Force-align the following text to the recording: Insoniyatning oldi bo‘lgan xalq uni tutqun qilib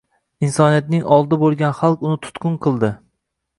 Insoniyatning 0.45 1.03
oldi 1.17 1.39
bo‘lgan 1.45 1.77
xalq 1.81 2.07
uni 2.09 2.19
tutqun 2.25 2.59
qilib 2.67 2.91